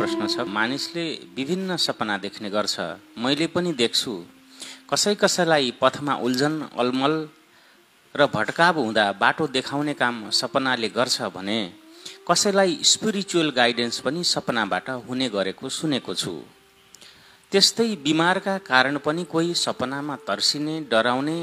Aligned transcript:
प्रश्न 0.00 0.26
छ। 0.26 0.48
मानिसले 0.48 1.04
विभिन्न 1.36 1.76
सपना 1.76 2.16
देख्ने 2.18 2.48
गर्छ। 2.50 2.76
मैले 3.20 3.46
पनि 3.52 3.72
देख्छु। 3.76 4.12
कसै 4.90 5.14
कसैलाई 5.14 5.70
पथमा 5.76 6.14
उल्झन 6.24 6.54
अलमल 6.72 7.14
र 8.14 8.26
भटकाव 8.26 8.78
हुँदा 8.80 9.04
बाटो 9.20 9.46
देखाउने 9.46 9.94
काम 9.94 10.30
सपनाले 10.32 10.88
गर्छ 10.88 11.16
भने 11.36 11.58
कसैलाई 12.24 12.78
स्पिरिचुअल 12.82 13.50
गाइडेन्स 13.50 14.00
पनि 14.00 14.24
सपनाबाट 14.24 14.88
हुने 15.06 15.28
गरेको 15.28 15.68
सुनेको 15.68 16.14
छु। 16.14 16.32
त्यस्तै 17.52 17.88
बिमारका 18.00 18.56
कारण 18.64 18.98
पनि 19.04 19.24
कोही 19.24 19.54
सपनामा 19.54 20.16
तर्सिने 20.28 20.80
डराउने 20.90 21.38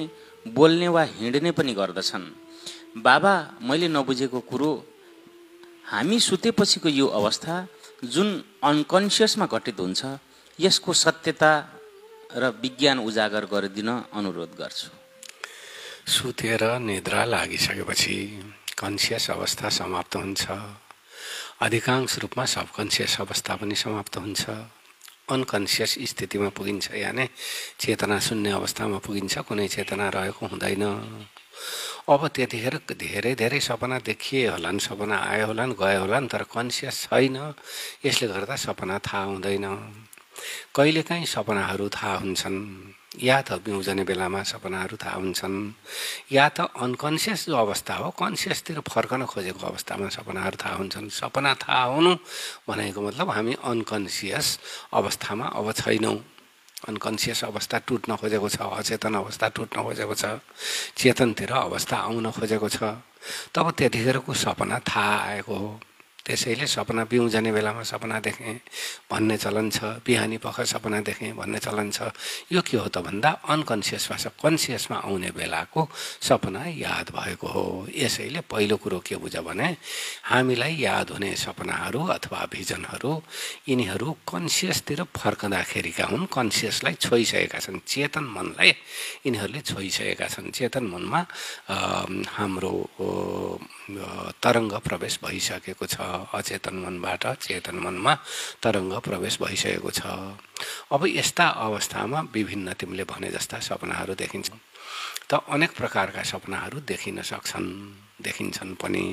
बोल्ने 0.58 0.88
वा 0.88 1.04
हिँड्ने 1.14 1.52
पनि 1.52 1.74
गर्दछन्। 1.74 2.26
बाबा 3.06 3.34
मैले 3.62 3.88
नबुझेको 3.88 4.40
कुरो 4.50 4.72
हामी 5.88 6.20
सुतेपछिको 6.20 6.90
यो 6.90 7.08
अवस्था 7.20 7.56
जुन 8.04 8.28
अनकन्सियसमा 8.64 9.46
घटित 9.48 9.80
हुन्छ 9.80 10.02
यसको 10.60 10.94
सत्यता 10.94 11.52
र 12.36 12.44
विज्ञान 12.62 13.00
उजागर 13.00 13.46
गरिदिन 13.48 13.90
अनुरोध 14.12 14.52
गर्छु। 14.60 14.90
सुतेर 16.12 16.64
निद्रा 16.84 17.24
लागिसकेपछि 17.32 18.18
कन्सियस 18.76 19.30
अवस्था 19.32 19.70
समाप्त 19.80 20.16
हुन्छ। 20.16 20.44
अधिकांश 21.66 22.12
रूपमा 22.20 22.46
सबकन्सियस 22.46 23.14
अवस्था 23.24 23.56
पनि 23.56 23.76
समाप्त 23.76 24.18
हुन्छ। 24.18 24.44
अनकन्सियस 25.32 25.92
स्थितिमा 26.12 26.50
पुगिन्छ 26.52 26.86
यानि 26.96 27.26
चेतना 27.80 28.20
शून्य 28.20 28.52
अवस्थामा 28.60 28.98
पुगिन्छ 29.08 29.34
कुनै 29.48 29.68
चेतना 29.68 30.06
रहेको 30.16 30.44
हुँदैन। 30.52 30.84
अब 32.08 32.22
त्यतिखेर 32.32 32.76
धेरै 32.88 33.34
धेरै 33.36 33.60
सपना 33.60 33.98
देखिए 34.00 34.48
होलान् 34.48 34.80
सपना 34.80 35.16
आयो 35.28 35.46
होलान् 35.52 35.76
गयो 35.76 36.00
होलान् 36.08 36.32
तर 36.32 36.44
कन्सियस 36.48 37.12
छैन। 37.12 37.36
यसले 38.00 38.28
गर्दा 38.32 38.56
सपना 38.56 38.96
थाहा 39.04 39.24
हुँदैन। 39.28 39.66
कहिलेकाहीँ 40.72 41.28
सपनाहरू 41.28 41.86
थाहा 41.92 42.16
हुन्छन्। 42.24 42.58
या 43.20 43.38
त 43.44 43.60
बिउजने 43.60 44.04
बेलामा 44.08 44.42
सपनाहरू 44.48 44.96
थाहा 45.04 45.20
हुन्छन्। 45.20 45.58
या 46.32 46.48
त 46.56 46.72
अनकन्सियस 46.80 47.52
जो 47.52 47.56
अवस्था 47.60 47.94
हो 48.00 48.08
कन्सियसतिर 48.16 48.80
फर्कन 48.88 49.28
खोजेको 49.28 49.68
अवस्थामा 49.68 50.08
सपनाहरू 50.08 50.58
थाहा 50.64 50.76
हुन्छन्। 50.80 51.12
सपना 51.12 51.52
थाहा 51.60 51.84
हुनु 51.92 52.14
भनेको 52.72 53.00
मतलब 53.04 53.28
हामी 53.36 53.54
अनकन्सियस 53.68 54.48
अवस्थामा 54.96 55.46
अब 55.60 55.68
छैनौँ। 55.76 56.18
अनकन्सियस 56.78 57.44
अवस्था 57.44 57.78
टुट्न 57.88 58.16
खोजेको 58.16 58.50
छ 58.50 58.58
अचेतन 58.62 59.14
अवस्था 59.16 59.48
टुट्न 59.50 59.84
खोजेको 59.84 60.14
छ 60.14 60.26
चेतनतिर 60.94 61.52
अवस्था 61.52 61.96
आउन 61.98 62.32
खोजेको 62.32 62.70
छ। 62.70 62.78
तब 63.50 63.66
त्यतिखेरको 63.78 64.34
सपना 64.34 64.78
थाहा 64.86 65.18
आएको 65.42 65.56
हो। 65.56 65.80
त्यसैले 66.28 66.68
सपना 66.68 67.04
बिउजने 67.08 67.52
बेलामा 67.56 67.84
सपना 67.88 68.20
देखेँ 68.20 68.60
भन्ने 69.08 69.38
चलन 69.40 69.70
छ 69.72 70.04
बिहानी 70.04 70.38
पख 70.44 70.60
सपना 70.68 71.00
देखेँ 71.08 71.32
भन्ने 71.40 71.60
चलन 71.64 71.88
छ। 71.96 72.12
यो 72.52 72.62
के 72.68 72.78
हो 72.78 72.88
त 72.92 73.00
भन्दा 73.00 73.48
अनकन्सियसमा 73.48 74.18
छ 74.20 74.36
कन्सियसमा 74.36 74.98
आउने 75.08 75.32
बेलाको 75.32 75.88
सपना 76.28 76.62
याद 76.84 77.16
भएको 77.16 77.48
हो। 77.48 77.88
यसैले 77.96 78.44
पहिलो 78.44 78.76
कुरो 78.76 79.00
के 79.08 79.16
बुझ 79.16 79.36
भने 79.40 79.68
हामीलाई 80.28 80.76
याद 80.84 81.16
हुने 81.16 81.32
सपनाहरू 81.40 82.02
अथवा 82.20 82.40
भिजनहरू 82.52 83.14
यिनीहरू 83.70 84.08
कन्सियसतिर 84.28 85.04
फर्कँदाखेरिका 85.16 86.06
हुन् 86.12 86.28
कन्सियसलाई 86.28 86.96
छोइसकेका 87.00 87.60
छन्। 87.64 87.80
चेतन 87.88 88.26
मनलाई 88.36 88.72
यिनीहरूले 89.24 89.62
छोइसकेका 89.64 90.28
छन्। 90.28 90.52
चेतन 90.52 90.84
मनमा 90.92 91.22
हाम्रो 92.36 92.74
तरङ्ग 94.44 94.74
प्रवेश 94.84 95.20
भइसकेको 95.24 95.86
छ। 95.88 95.96
अचेतन 96.34 96.76
मनबाट 96.84 97.24
चेतन 97.46 97.76
मनमा 97.86 98.14
तरङ्ग 98.64 98.94
प्रवेश 99.06 99.36
भइसकेको 99.42 99.92
छ। 99.92 100.02
अब 100.92 101.02
यस्ता 101.08 101.46
अवस्थामा 101.68 102.20
विभिन्न 102.34 102.74
तिमीले 102.80 103.04
भने 103.04 103.30
जस्ता 103.36 103.60
सपनाहरू 103.60 104.14
देखिन्छ। 104.16 104.50
त 105.30 105.44
अनेक 105.50 105.72
प्रकारका 105.76 106.24
सपनाहरू 106.24 106.80
देखिन 106.88 107.22
सक्छन् 107.22 107.70
देखिन्छन् 108.24 108.80
पनि। 108.82 109.06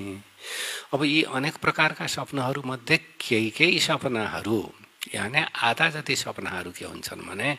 अब 0.94 1.00
यी 1.04 1.22
अनेक 1.36 1.54
प्रकारका 1.58 2.06
सपनाहरूमध्ये 2.06 2.96
केही 3.20 3.50
केही 3.50 3.78
सपनाहरू 3.80 4.58
यानि 5.14 5.40
आधा 5.68 5.88
जति 5.90 6.14
सपनाहरू 6.16 6.70
के 6.72 6.84
हुन्छन् 6.84 7.26
भने 7.28 7.50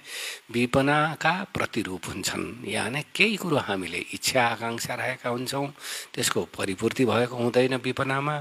विपनाका 0.49 1.33
प्रतिरूप 1.53 2.05
हुन्छन्। 2.07 2.45
यानि 2.65 3.01
केही 3.15 3.35
कुरो 3.37 3.57
हामीले 3.67 3.99
इच्छा 4.17 4.41
आकाङ्क्षा 4.47 4.93
राखेका 4.95 5.29
हुन्छौँ 5.29 5.67
त्यसको 6.13 6.41
परिपूर्ति 6.57 7.05
भएको 7.05 7.35
हुँदैन 7.35 7.75
विपनामा। 7.85 8.35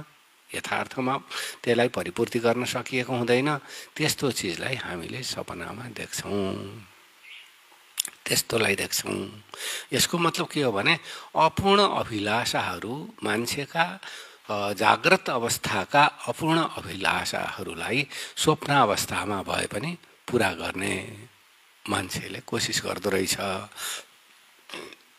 यथार्थमा 0.56 1.14
त्यसलाई 1.62 1.88
परिपूर्ति 1.88 2.38
गर्न 2.38 2.64
सकिएको 2.64 3.12
हुँदैन। 3.12 3.50
त्यस्तो 3.96 4.30
चिजलाई 4.30 4.76
हामीले 4.84 5.22
सपनामा 5.22 5.84
देख्छौँ। 5.98 6.54
त्यस्तोलाई 8.24 8.74
देख्छौँ। 8.76 9.18
यसको 9.92 10.18
मतलब 10.18 10.46
के 10.48 10.62
हो 10.62 10.72
भने 10.72 10.94
अपूर्ण 11.36 11.80
अभिलाषाहरू 12.00 12.94
मान्छेका 13.24 13.86
जाग्रत 14.76 15.28
अवस्थाका 15.30 16.04
अपूर्ण 16.28 16.58
अभिलाषाहरूलाई 16.76 18.06
स्वप्न 18.36 18.72
अवस्थामा 18.76 19.38
भए 19.42 19.66
पनि 19.72 19.96
पुरा 20.28 20.50
गर्ने 20.60 20.94
मान्छेले 21.84 22.40
कोसिस 22.44 22.80
गर्दो 22.84 23.10
रहेछ। 23.10 23.36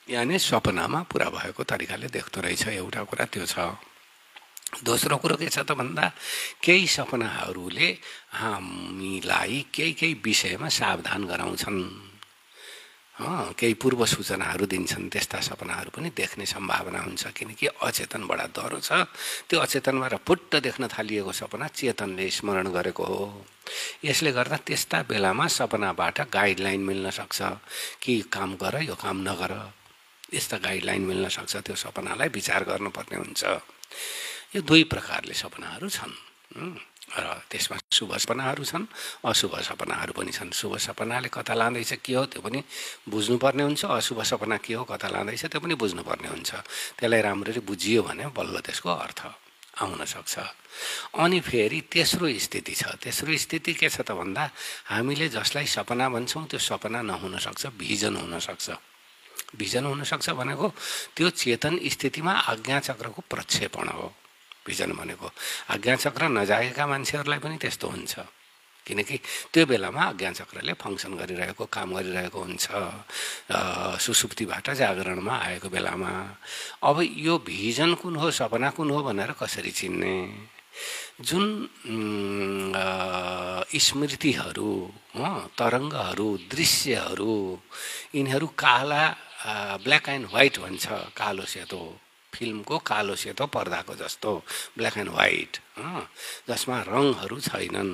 यानि 0.10 0.38
सपनामा 0.40 1.00
पुरा 1.10 1.30
भएको 1.30 1.64
तरिकाले 1.64 2.08
देख्दो 2.10 2.42
रहेछ। 2.42 2.68
एउटा 2.68 3.02
कुरा 3.10 3.26
त्यो 3.26 3.46
छ। 3.46 3.58
दोस्रो 4.84 5.18
कुरो 5.18 5.36
के 5.40 5.48
छ 5.48 5.64
त 5.64 5.72
भन्दा 5.72 6.12
केही 6.60 6.88
सपनाहरूले 6.88 7.88
हामीलाई 8.36 9.66
केही 9.72 9.94
केही 9.94 10.14
विषयमा 10.20 10.70
सावधान 10.70 11.22
गराउँछन्। 11.24 11.80
केही 13.56 13.74
पूर्व 13.80 14.06
सूचनाहरू 14.06 14.66
दिन्छन्। 14.68 15.08
त्यस्ता 15.08 15.40
सपनाहरू 15.40 15.90
पनि 15.96 16.12
देख्ने 16.12 16.46
सम्भावना 16.46 17.00
हुन्छ 17.00 17.24
किनकि 17.32 17.68
अचेतन 17.80 18.28
बडा 18.28 18.46
डह्रो 18.52 18.80
छ। 18.84 19.08
त्यो 19.48 19.60
अचेतनबाट 19.64 20.14
पुट्ट 20.28 20.52
देख्न 20.60 20.92
थालिएको 20.92 21.32
सपना 21.32 21.68
चेतनले 21.72 22.28
स्मरण 22.28 22.68
गरेको 22.76 23.04
हो। 23.04 23.46
यसले 24.04 24.32
गर्दा 24.36 24.58
त्यस्ता 24.68 25.08
बेलामा 25.08 25.48
सपनाबाट 25.48 26.28
गाइडलाइन 26.28 26.82
मिल्न 26.84 27.10
सक्छ 27.16 27.40
कि 28.04 28.14
काम 28.28 28.60
गर 28.60 28.84
यो 28.84 28.96
काम 29.00 29.24
नगर। 29.24 29.52
यस्ता 30.36 30.58
गाइडलाइन 30.60 31.02
मिल्न 31.08 31.26
सक्छ 31.32 31.56
त्यो 31.64 31.76
सपनालाई 31.76 32.28
विचार 32.36 32.64
गर्नुपर्ने 32.68 33.16
हुन्छ। 33.16 33.44
यो 34.54 34.62
दुई 34.62 34.84
प्रकारले 34.86 35.34
सपनाहरू 35.34 35.90
छन्। 35.90 36.14
र 37.16 37.28
त्यसमा 37.50 37.78
शुभ 37.92 38.12
सपनाहरू 38.18 38.64
छन् 38.66 38.86
अशुभ 39.24 39.54
सपनाहरू 39.62 40.14
पनि 40.18 40.32
छन्। 40.32 40.52
शुभ 40.52 40.74
सपनाले 40.78 41.30
कता 41.30 41.54
लाँदैछ 41.54 42.02
के 42.02 42.14
हो 42.14 42.26
त्यो 42.26 42.42
पनि 42.42 42.60
बुझ्नुपर्ने 43.10 43.64
हुन्छ। 43.64 43.86
अशुभ 43.86 44.20
सपना 44.24 44.58
के 44.58 44.74
हो 44.74 44.84
कता 44.84 45.08
लाँदैछ 45.14 45.46
त्यो 45.54 45.60
पनि 45.62 45.76
बुझ्नुपर्ने 45.78 46.28
हुन्छ। 46.28 46.52
त्यसलाई 46.98 47.22
राम्ररी 47.22 47.62
बुझियो 47.62 48.02
भने 48.04 48.26
बल्ल 48.34 48.56
त्यसको 48.66 48.90
अर्थ 48.90 49.20
आउन 49.86 50.02
सक्छ। 50.02 50.36
अनि 51.20 51.40
फेरि 51.40 51.80
तेस्रो 51.94 52.26
स्थिति 52.26 52.74
छ। 52.74 52.84
तेस्रो 52.98 53.32
स्थिति 53.38 53.74
के 53.76 53.88
छ 53.90 54.02
त 54.02 54.12
भन्दा 54.16 54.44
हामीले 54.90 55.30
जसलाई 55.30 55.66
सपना 55.68 56.10
भन्छौँ 56.10 56.48
त्यो 56.48 56.60
सपना 56.60 57.00
नहुन 57.06 57.38
सक्छ 57.38 57.76
भिजन 57.80 58.16
हुनसक्छ 58.18 58.68
भिजन 59.56 59.86
हुनसक्छ 59.86 60.30
भनेको 60.36 60.68
त्यो 61.16 61.30
चेतन 61.30 61.80
स्थितिमा 61.86 62.34
आज्ञाचक्रको 62.50 63.22
प्रक्षेपण 63.30 63.88
हो। 63.88 64.08
भिजन 64.66 64.92
भनेको। 65.00 65.28
आज्ञाचक्र 65.74 66.24
नजागेका 66.38 66.84
मान्छेहरूलाई 66.92 67.40
पनि 67.40 67.58
त्यस्तो 67.62 67.88
हुन्छ। 67.88 68.14
किनकि 68.86 69.18
त्यो 69.54 69.66
बेलामा 69.66 70.02
आज्ञाचक्रले 70.14 70.74
फङ्सन 70.78 71.14
गरिरहेको 71.18 71.66
काम 71.74 71.90
गरिरहेको 71.98 72.40
हुन्छ। 72.46 72.66
सुसुप्तिबाट 73.98 74.68
जागरणमा 74.78 75.34
आएको 75.34 75.68
बेलामा। 75.74 76.12
अब 76.86 76.98
यो 77.02 77.34
भिजन 77.42 77.94
कुन 77.98 78.16
हो 78.22 78.30
सपना 78.30 78.70
कुन 78.78 78.90
हो 78.94 79.00
भनेर 79.10 79.32
कसरी 79.42 79.72
चिन्ने? 79.74 80.16
जुन 81.18 81.44
स्मृतिहरू 83.74 84.72
तरङ्गहरू 85.58 86.30
दृश्यहरू 86.52 87.36
यिनीहरू 88.16 88.48
काला 88.54 89.04
ब्ल्याक 89.82 90.06
एन्ड 90.10 90.26
व्हाइट 90.30 90.56
भन्छ 90.62 90.86
कालो 91.18 91.46
सेतो। 91.50 91.82
फिल्मको 92.36 92.78
कालो 92.84 93.16
सेतो 93.16 93.46
पर्दाको 93.56 93.94
जस्तो 93.96 94.32
ब्ल्याक 94.78 94.98
एन्ड 94.98 95.12
व्हाइट 95.16 95.54
जसमा 96.50 96.78
रङहरू 96.88 97.40
छैनन्। 97.40 97.92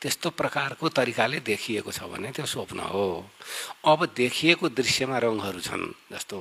त्यस्तो 0.00 0.28
प्रकारको 0.32 0.88
तरिकाले 0.88 1.38
देखिएको 1.44 1.92
छ 1.92 2.08
भने 2.08 2.32
त्यो 2.32 2.46
स्वप्न 2.48 2.80
हो। 2.88 3.06
अब 3.84 4.00
देखिएको 4.16 4.68
दृश्यमा 4.72 5.18
रङहरू 5.24 5.60
छन् 5.60 5.84
जस्तो 6.12 6.36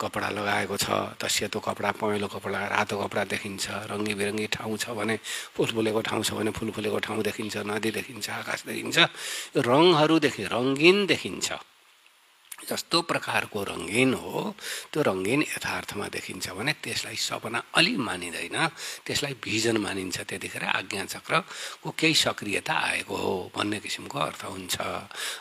कपडा 0.00 0.28
लगाएको 0.34 0.76
छ 0.76 0.86
त 1.18 1.30
सेतो 1.30 1.58
कपडा 1.62 1.90
पहेँलो 2.02 2.28
कपडा 2.34 2.60
रातो 2.74 2.94
कपडा 3.02 3.22
देखिन्छ 3.30 3.64
रङ्गी 3.90 4.14
बिरङ्गी 4.18 4.46
ठाउँ 4.58 4.76
छ 4.76 4.90
भने 4.98 5.16
फुल 5.54 5.70
फुलेको 5.70 6.00
ठाउँ 6.02 6.22
छ 6.26 6.30
भने 6.34 6.50
फुल 6.50 6.70
फुलेको 6.74 6.98
ठाउँ 7.06 7.22
देखिन्छ 7.22 7.54
नदी 7.70 7.90
देखिन्छ 7.94 8.26
आकाश 8.42 8.64
देखिन्छ 8.66 8.98
यो 9.54 9.60
रङहरू 9.62 10.18
देखि 10.18 10.42
रङ्गिन 10.50 11.06
देखिन्छ। 11.06 11.48
जस्तो 12.70 13.02
प्रकारको 13.10 13.58
रङ्गीन 13.64 14.14
हो 14.14 14.54
त्यो 14.92 15.00
रङ्गीन 15.02 15.40
यथार्थमा 15.42 16.06
देखिन्छ 16.08 16.46
भने 16.56 16.72
त्यसलाई 16.84 17.16
सपना 17.16 17.58
अलि 17.74 17.94
मानिँदैन। 17.96 18.56
त्यसलाई 19.06 19.34
भिजन 19.44 19.76
मानिन्छ 19.76 20.16
त्यतिखेर 20.28 20.64
आज्ञाचक्रको 20.64 21.88
केही 21.98 22.14
सक्रियता 22.14 22.74
आएको 22.74 23.16
हो 23.16 23.34
भन्ने 23.56 23.78
किसिमको 23.84 24.18
अर्थ 24.18 24.42
हुन्छ। 24.44 24.76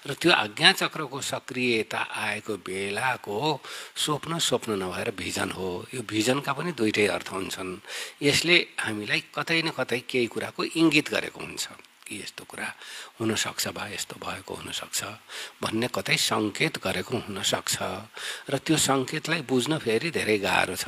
र 0.07 0.09
त्यो 0.19 0.31
आज्ञाचक्रको 0.31 1.21
सक्रियता 1.21 1.99
आएको 1.99 2.53
बेलाको 2.67 3.37
स्वप्न 3.95 4.39
स्वप्न 4.39 4.71
नभएर 4.83 5.09
भिजन 5.15 5.49
हो। 5.51 5.69
यो 5.93 6.01
भिजनका 6.03 6.51
पनि 6.53 6.71
दुइटै 6.71 7.07
अर्थ 7.07 7.27
हुन्छन्। 7.31 7.71
यसले 8.21 8.55
हामीलाई 8.79 9.21
कतै 9.35 9.61
न 9.61 9.69
कतै 9.77 9.99
केही 10.09 10.27
कुराको 10.27 10.61
इङ्गित 10.63 11.07
गरेको 11.09 11.39
हुन्छ। 11.39 11.93
कि 12.03 12.19
यस्तो 12.21 12.44
कुरा 12.44 12.67
हुनसक्छ 13.19 13.67
भए 13.73 13.94
यस्तो 13.95 14.15
भएको 14.19 14.53
हुनसक्छ। 14.53 15.01
भन्ने 15.63 15.88
कतै 15.95 16.17
सङ्केत 16.19 16.83
गरेको 16.83 17.17
हुनसक्छ। 17.27 17.75
र 18.51 18.53
त्यो 18.59 18.77
सङ्केतलाई 18.77 19.41
बुझ्न 19.47 19.77
फेरि 19.79 20.09
धेरै 20.11 20.38
गाह्रो 20.38 20.75
छ। 20.75 20.85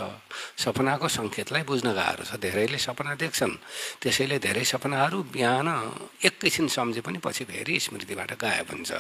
सपनाको 0.60 1.08
सङ्केतलाई 1.08 1.64
बुझ्न 1.64 1.88
गाह्रो 1.96 2.24
छ। 2.28 2.36
धेरैले 2.36 2.78
सपना 2.78 3.16
देख्छन्। 3.16 3.54
त्यसैले 4.02 4.38
धेरै 4.40 4.64
सपनाहरू 4.64 5.18
बिहान 5.32 5.68
एकैछिन 6.24 6.68
सम्झे 6.68 7.02
पनि 7.02 7.18
पछि 7.24 7.44
फेरि 7.48 7.80
स्मृतिबाट 7.80 8.32
गायब 8.36 8.68
हुन्छ। 8.72 8.92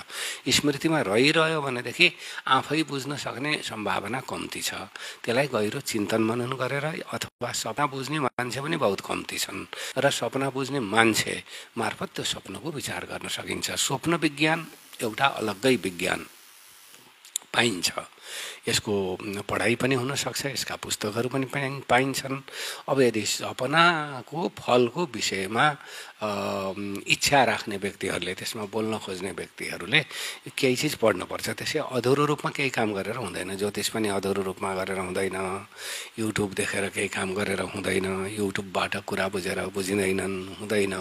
स्मृतिमा 0.47 1.00
रहिरह्यो 1.11 1.59
भनेदेखि 1.61 2.07
आफै 2.47 2.81
बुझ्न 2.89 3.15
सक्ने 3.15 3.51
सम्भावना 3.63 4.19
कम्ती 4.23 4.61
छ। 4.61 4.88
त्यसलाई 5.23 5.47
गहिरो 5.51 5.79
चिन्तन 5.81 6.21
मनन 6.23 6.51
गरेर 6.56 6.85
अथवा 7.11 7.51
सपना 7.51 7.85
बुझ्ने 7.91 8.19
मान्छे 8.19 8.59
पनि 8.61 8.77
बहुत 8.77 9.01
कम्ती 9.01 9.38
छन्। 9.38 9.68
र 9.97 10.06
सपना 10.09 10.50
बुझ्ने 10.50 10.79
मान्छे 10.79 11.33
मार्फत 11.77 12.05
त्यो 12.13 12.24
स्वप्नको 12.24 12.72
विचार 12.72 13.06
गर्न 13.12 13.28
सकिन्छ। 13.28 13.68
स्वप्न 13.78 14.13
विज्ञान 14.22 14.60
एउटा 15.02 15.28
अलग्गै 15.40 15.75
विज्ञान 15.86 16.25
पाइन्छ। 17.54 17.90
यसको 18.68 18.94
पढाइ 19.48 19.75
पनि 19.80 19.96
हुनसक्छ 19.96 20.46
यसका 20.46 20.75
पुस्तकहरू 20.75 21.30
पनि 21.30 21.46
पाइन्छन्। 21.88 22.36
अब 22.90 22.98
यदि 23.02 23.24
सपनाको 23.24 24.40
फलको 24.60 25.02
विषयमा 25.16 25.66
इच्छा 27.06 27.40
राख्ने 27.46 27.78
व्यक्तिहरूले 27.78 28.34
त्यसमा 28.34 28.66
बोल्न 28.74 28.98
खोज्ने 28.98 29.31
व्यक्तिहरूले 29.40 30.00
केही 30.57 30.75
चिज 30.75 30.94
पढ्नुपर्छ। 31.00 31.48
त्यसै 31.56 31.80
अधुरो 31.96 32.25
रूपमा 32.25 32.50
केही 32.52 32.69
काम 32.75 32.90
गरेर 32.98 33.18
हुँदैन। 33.24 33.56
ज्योतिष 33.56 33.88
पनि 33.94 34.07
अधुरो 34.18 34.42
रूपमा 34.50 34.74
गरेर 34.75 35.00
हुँदैन। 35.00 35.38
युट्युब 36.19 36.50
देखेर 36.60 36.90
केही 36.92 37.07
काम 37.07 37.30
गरेर 37.40 37.62
हुँदैन। 37.72 38.36
युट्युबबाट 38.36 38.94
कुरा 39.07 39.25
बुझेर 39.31 39.60
बुझिँदैनन् 39.72 40.38
हुँदैन। 40.60 40.94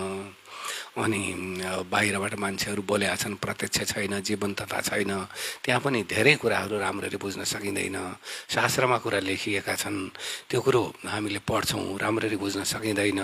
अनि 0.95 1.23
बाहिरबाट 1.91 2.35
मान्छेहरू 2.39 2.83
बोलेका 2.83 3.17
छन् 3.17 3.35
प्रत्यक्ष 3.43 3.79
छैन 3.91 4.21
जीवन्तता 4.23 4.81
छैन। 4.81 5.12
त्यहाँ 5.65 5.81
पनि 5.83 6.03
धेरै 6.06 6.35
कुराहरू 6.39 6.79
राम्ररी 6.79 7.19
बुझ्न 7.19 7.45
सकिँदैन। 7.45 7.99
शास्त्रमा 8.55 8.99
कुरा 9.03 9.19
लेखिएका 9.27 9.75
छन्। 9.75 9.99
त्यो 10.49 10.61
कुरो 10.61 10.83
हामीले 11.05 11.41
पढ्छौँ 11.43 11.99
राम्ररी 11.99 12.37
बुझ्न 12.37 12.62
सकिँदैन। 12.62 13.21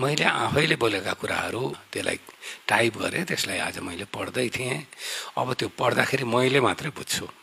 मैले 0.00 0.24
आफैले 0.24 0.76
बोलेका 0.76 1.12
कुराहरू 1.20 1.62
त्यसलाई 1.92 2.18
टाइप 2.68 2.92
गरेँ 3.02 3.24
त्यसलाई 3.24 3.58
आज 3.58 3.78
मैले 3.80 4.04
पढ्दै 4.12 4.48
थिएँ। 4.48 4.86
अब 5.40 5.48
त्यो 5.58 5.68
पढ्दाखेरि 5.78 6.24
मैले 6.24 6.60
मात्रै 6.60 6.90
बुझ्छु। 6.92 7.41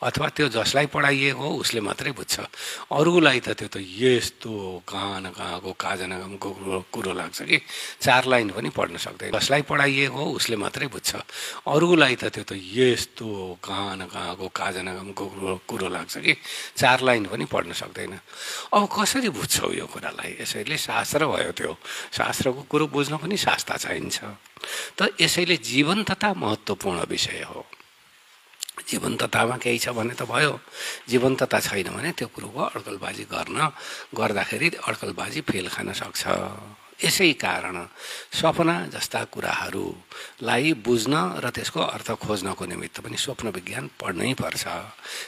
अथवा 0.00 0.28
त्यो 0.32 0.48
जसलाई 0.48 0.86
पढाइएको 0.88 1.38
हो 1.38 1.50
उसले 1.60 1.80
मात्रै 1.80 2.12
बुझ्छ। 2.16 2.40
अरूलाई 2.88 3.40
त 3.40 3.52
त्यो 3.52 3.68
त 3.68 3.76
यस्तो 3.84 4.82
कहाँ 4.88 5.20
न 5.20 5.26
कहाँको 5.36 5.70
काजनागमको 5.76 6.50
कुरो 6.88 7.12
लाग्छ 7.12 7.38
कि। 7.42 7.58
चार 8.00 8.24
लाइन 8.24 8.50
पनि 8.56 8.68
पढ्न 8.72 8.96
सक्दैन। 8.96 9.36
जसलाई 9.36 9.62
पढाइएको 9.68 10.16
हो 10.16 10.24
उसले 10.40 10.56
मात्रै 10.56 10.86
बुझ्छ। 10.88 11.10
अरूलाई 11.68 12.16
त 12.16 12.32
त्यो 12.32 12.44
त 12.48 12.52
यस्तो 12.56 13.28
कहाँ 13.60 13.96
न 13.96 14.08
कहाँको 14.08 14.48
काजनागमको 14.48 15.24
कुरो 15.68 15.88
लाग्छ 15.88 16.16
कि। 16.24 16.32
चार 16.80 17.00
लाइन 17.04 17.24
पनि 17.28 17.44
पढ्न 17.44 17.72
सक्दैन। 17.76 18.12
अब 18.72 18.88
कसरी 18.88 19.28
बुझ्छौ 19.28 19.68
यो 19.76 19.86
कुरालाई? 19.86 20.40
यसैले 20.40 20.76
शास्त्र 20.80 21.26
भयो 21.28 21.52
त्यो। 21.52 21.76
शास्त्रको 22.16 22.62
कुरो 22.72 22.86
बुझ्न 22.88 23.16
पनि 23.20 23.36
शास्त्र 23.36 23.76
चाहिन्छ। 23.76 24.18
त 24.96 25.12
यसैले 25.20 25.56
जीवन्तता 25.60 26.28
महत्त्वपूर्ण 26.40 27.04
विषय 27.04 27.44
हो। 27.44 27.64
जीवन्ततामा 28.88 29.56
केही 29.60 29.78
छ 29.78 29.88
भने 29.92 30.14
त 30.14 30.22
भयो। 30.24 30.60
जीवन्तता 31.08 31.58
छैन 31.60 31.88
भने 31.96 32.10
त्यो 32.16 32.28
कुरोको 32.32 32.62
अड्कलबाजी 32.76 33.24
गर्न 33.28 33.58
गर्दाखेरि 34.16 34.68
अड्कलबाजी 34.88 35.40
फेल 35.48 35.66
खान 35.68 35.92
सक्छ। 35.92 36.22
यसै 37.00 37.32
कारण 37.40 37.76
सपना 38.28 38.92
जस्ता 38.92 39.20
कुराहरूलाई 39.32 40.72
बुझ्न 40.84 41.40
र 41.40 41.48
त्यसको 41.48 41.80
अर्थ 41.80 42.08
खोज्नको 42.20 42.64
निमित्त 42.68 43.00
पनि 43.00 43.16
स्वप्न 43.16 43.48
विज्ञान 43.56 43.84
पढ्नै 43.96 44.36
पर्छ। 44.36 44.64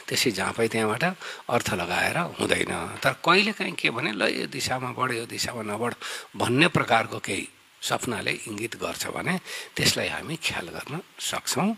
त्यसै 0.05 0.31
जहाँ 0.37 0.53
पाइ 0.53 0.67
त्यहाँबाट 0.69 1.03
अर्थ 1.49 1.67
लगाएर 1.73 2.17
हुँदैन। 2.37 2.73
तर 3.01 3.13
कहिलेकाहीँ 3.25 3.73
के 3.73 3.89
भने 3.89 4.11
ल 4.13 4.21
यो 4.29 4.45
दिशामा 4.53 4.93
बढ 4.93 5.09
यो 5.17 5.25
दिशामा 5.25 5.65
नबढ 5.65 5.93
भन्ने 6.37 6.67
प्रकारको 6.69 7.17
केही 7.25 7.45
सपनाले 7.89 8.33
इङ्गित 8.49 8.73
गर्छ 8.83 9.03
भने 9.15 9.35
त्यसलाई 9.75 10.09
हामी 10.15 10.35
ख्याल 10.45 10.67
गर्न 10.75 10.93
सक्छौँ 11.19 11.69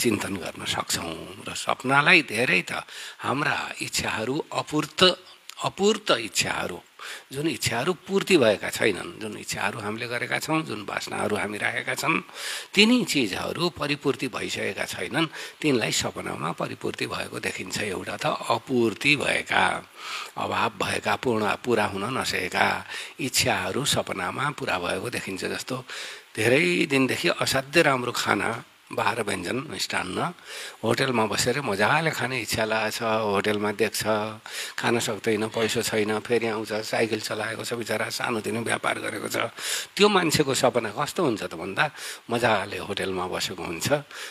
चिन्तन 0.00 0.34
गर्न 0.42 0.62
सक्छौँ। 0.64 1.44
र 1.46 1.48
सपनालाई 1.64 2.20
धेरै 2.32 2.62
त 2.70 2.72
हाम्रा 3.24 3.56
इच्छाहरू 3.86 4.36
अपूर्त 4.60 5.00
अपूर्त 5.68 6.08
इच्छाहरू 6.28 6.78
जुन 7.32 7.46
इच्छाहरू 7.48 7.92
पूर्ति 8.00 8.36
भएका 8.36 8.68
छैनन् 8.70 9.12
जुन 9.20 9.36
इच्छाहरू 9.38 9.78
हामीले 9.78 10.06
गरेका 10.08 10.38
छौँ 10.38 10.60
जुन 10.62 10.84
बासनाहरू 10.84 11.36
हामी 11.36 11.58
राखेका 11.58 11.94
छन् 11.94 12.20
तिनी 12.74 13.04
चिजहरू 13.04 13.68
परिपूर्ति 13.70 14.28
भइसकेका 14.28 14.84
छैनन् 14.86 15.26
तिनलाई 15.60 15.92
सपनामा 15.94 16.50
परिपूर्ति 16.54 17.06
भएको 17.06 17.38
देखिन्छ 17.38 17.78
एउटा 17.84 18.16
त 18.16 18.26
अपूर्ति 18.48 19.16
भएका 19.16 19.64
अभाव 20.36 20.70
भएका 20.76 21.14
पूर्ण 21.16 21.54
पुरा 21.64 21.84
हुन 21.88 22.04
नसकेका 22.18 22.66
इच्छाहरू 23.20 23.84
सपनामा 23.86 24.50
पुरा 24.52 24.78
भएको 24.78 25.10
देखिन्छ 25.10 25.44
जस्तो 25.46 25.76
धेरै 26.36 26.64
दिनदेखि 26.86 27.28
असाध्य 27.36 27.82
राम्रो 27.82 28.12
खाना 28.14 28.50
बाह्र 28.88 29.22
व्यञ्जन 29.28 29.58
मिष्टान्न। 29.68 30.18
होटेलमा 30.80 31.24
बसेर 31.28 31.60
मजाले 31.60 32.10
खाने 32.10 32.36
इच्छा 32.40 32.64
लागेको 32.64 32.96
छ 32.96 33.00
होटेलमा 33.04 33.70
देख्छ 33.76 34.02
खान 34.80 34.98
सक्दैन 34.98 35.44
पैसा 35.52 35.80
छैन 35.84 36.18
फेरि 36.24 36.46
आउँछ 36.56 36.72
साइकल 36.88 37.20
चलाएको 37.20 37.62
छ 37.68 37.72
बिचरा 37.76 38.08
सानोतिनो 38.08 38.60
व्यापार 38.64 38.96
गरेको 39.04 39.28
छ। 39.28 39.36
त्यो 39.92 40.08
मान्छेको 40.08 40.52
सपना 40.54 40.90
कस्तो 40.96 41.20
हुन्छ 41.20 41.42
त 41.46 41.54
भन्दा 41.60 41.84
मजाले 42.32 42.78
होटेलमा 42.88 43.24
बसेको 43.28 43.62
हुन्छ 43.62 43.88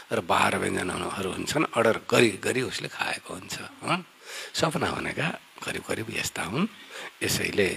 र 0.10 0.20
बाह्र 0.26 0.54
व्यञ्जनहरू 0.58 1.30
हुन्छन् 1.38 1.70
अर्डर 1.78 1.98
गरी 2.10 2.32
गरी 2.42 2.62
उसले 2.66 2.90
खाएको 2.90 3.30
हुन्छ। 3.34 3.56
सपना 4.58 4.88
भनेका 4.92 5.28
करिब 5.60 5.84
करिब 5.84 6.08
यस्ता 6.14 6.44
हुन्। 6.44 6.68
यसैले 7.24 7.70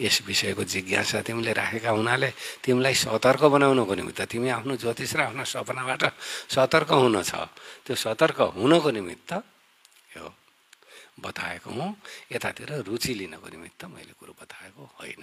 यस 0.00 0.16
विषयको 0.26 0.62
जिज्ञासा 0.64 1.20
तिमीले 1.22 1.52
राखेका 1.52 1.90
हुनाले 1.90 2.30
तिमीलाई 2.64 2.94
सतर्क 2.94 3.42
बनाउनको 3.54 3.94
निमित्त 3.94 4.20
तिमी 4.32 4.48
आफ्नो 4.48 4.74
ज्योतिष 4.76 5.12
र 5.16 5.20
आफ्नो 5.28 5.44
सपनाबाट 5.44 6.02
सतर्क 6.50 6.90
हुन 6.92 7.16
छ। 7.22 7.32
त्यो 7.84 7.94
सतर्क 7.94 8.38
हुनको 8.56 8.90
निमित्त 8.90 9.30
यो 10.16 10.24
बताएको 11.20 11.70
हुँ। 11.70 11.90
यतातिर 12.32 12.84
रुचि 12.86 13.12
लिनको 13.14 13.48
निमित्त 13.48 13.84
मैले 13.84 14.12
कुरो 14.18 14.32
बताएको 14.32 14.82
होइन। 15.00 15.22